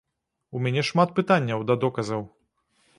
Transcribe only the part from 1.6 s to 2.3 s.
да доказаў.